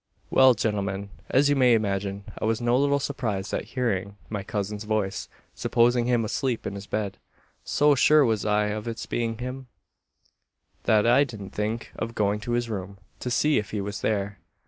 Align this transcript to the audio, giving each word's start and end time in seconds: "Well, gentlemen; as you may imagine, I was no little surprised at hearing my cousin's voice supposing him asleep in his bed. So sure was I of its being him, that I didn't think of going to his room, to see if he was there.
"Well, 0.31 0.55
gentlemen; 0.55 1.11
as 1.29 1.47
you 1.47 1.55
may 1.55 1.75
imagine, 1.75 2.23
I 2.39 2.45
was 2.45 2.59
no 2.59 2.75
little 2.75 2.97
surprised 2.97 3.53
at 3.53 3.65
hearing 3.65 4.17
my 4.31 4.41
cousin's 4.41 4.83
voice 4.83 5.29
supposing 5.53 6.07
him 6.07 6.25
asleep 6.25 6.65
in 6.65 6.73
his 6.73 6.87
bed. 6.87 7.19
So 7.63 7.93
sure 7.93 8.25
was 8.25 8.43
I 8.43 8.69
of 8.69 8.87
its 8.87 9.05
being 9.05 9.37
him, 9.37 9.67
that 10.85 11.05
I 11.05 11.23
didn't 11.23 11.51
think 11.51 11.91
of 11.99 12.15
going 12.15 12.39
to 12.39 12.53
his 12.53 12.67
room, 12.67 12.97
to 13.19 13.29
see 13.29 13.59
if 13.59 13.69
he 13.69 13.79
was 13.79 14.01
there. 14.01 14.39